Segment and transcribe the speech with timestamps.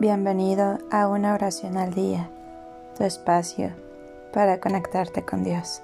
[0.00, 2.30] Bienvenido a una oración al día,
[2.96, 3.70] tu espacio
[4.32, 5.82] para conectarte con Dios.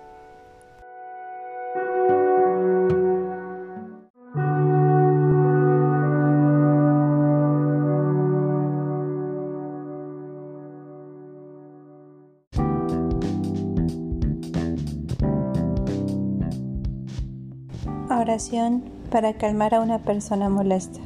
[18.08, 21.00] Oración para calmar a una persona molesta.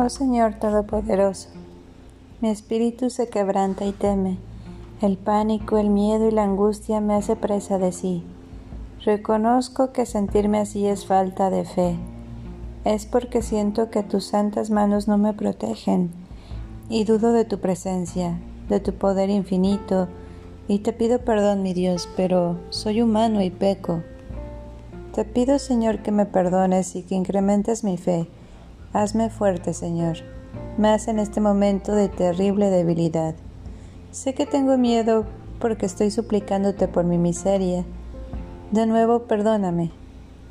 [0.00, 1.48] Oh Señor Todopoderoso,
[2.40, 4.38] mi espíritu se quebranta y teme.
[5.02, 8.22] El pánico, el miedo y la angustia me hace presa de sí.
[9.04, 11.96] Reconozco que sentirme así es falta de fe.
[12.84, 16.12] Es porque siento que tus santas manos no me protegen
[16.88, 20.06] y dudo de tu presencia, de tu poder infinito,
[20.68, 24.04] y te pido perdón, mi Dios, pero soy humano y peco.
[25.12, 28.28] Te pido, Señor, que me perdones y que incrementes mi fe
[28.94, 30.16] Hazme fuerte, Señor,
[30.78, 33.34] más en este momento de terrible debilidad.
[34.12, 35.26] Sé que tengo miedo
[35.60, 37.84] porque estoy suplicándote por mi miseria.
[38.70, 39.90] De nuevo, perdóname.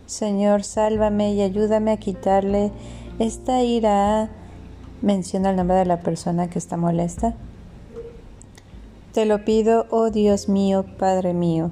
[0.05, 2.71] Señor, sálvame y ayúdame a quitarle
[3.17, 4.29] esta ira.
[5.01, 7.33] Menciona el nombre de la persona que está molesta.
[9.13, 11.72] Te lo pido, oh Dios mío, Padre mío.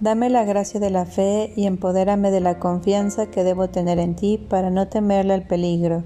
[0.00, 4.16] Dame la gracia de la fe y empodérame de la confianza que debo tener en
[4.16, 6.04] ti para no temerle al peligro,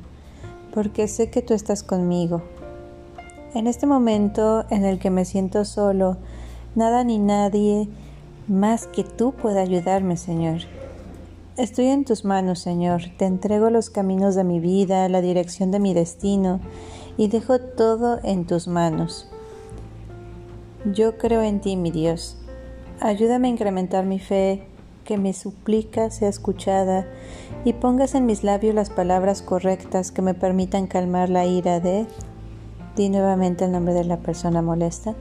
[0.75, 2.43] porque sé que tú estás conmigo.
[3.55, 6.17] En este momento en el que me siento solo,
[6.75, 7.89] nada ni nadie
[8.49, 10.63] más que tú puede ayudarme, Señor.
[11.57, 13.03] Estoy en tus manos, Señor.
[13.17, 16.59] Te entrego los caminos de mi vida, la dirección de mi destino,
[17.17, 19.29] y dejo todo en tus manos.
[20.85, 22.44] Yo creo en ti, mi Dios.
[23.05, 24.63] Ayúdame a incrementar mi fe,
[25.05, 27.07] que mi súplica sea escuchada
[27.63, 32.07] y pongas en mis labios las palabras correctas que me permitan calmar la ira de...
[32.97, 35.15] Di nuevamente el nombre de la persona molesta.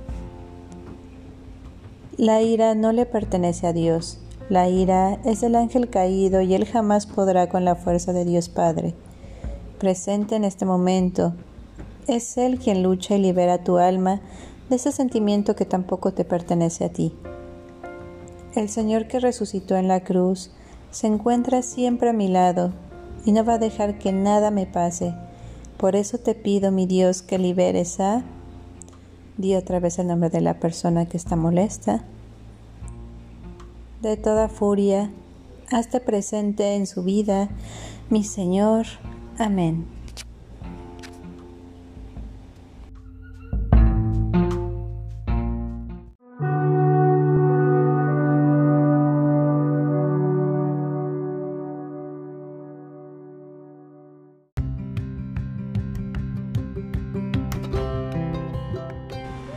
[2.15, 4.17] La ira no le pertenece a Dios.
[4.47, 8.47] La ira es el ángel caído y él jamás podrá con la fuerza de Dios
[8.47, 8.93] Padre.
[9.77, 11.33] Presente en este momento,
[12.07, 14.21] es Él quien lucha y libera tu alma
[14.69, 17.13] de ese sentimiento que tampoco te pertenece a ti.
[18.55, 20.51] El Señor que resucitó en la cruz
[20.91, 22.71] se encuentra siempre a mi lado
[23.25, 25.15] y no va a dejar que nada me pase.
[25.77, 28.23] Por eso te pido, mi Dios, que liberes a...
[29.37, 32.03] Di otra vez el nombre de la persona que está molesta.
[34.01, 35.11] De toda furia,
[35.71, 37.49] hazte presente en su vida,
[38.11, 38.85] mi Señor.
[39.39, 39.87] Amén.